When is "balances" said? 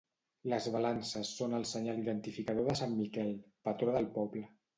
0.75-1.33